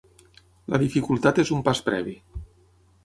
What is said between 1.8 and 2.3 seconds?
previ.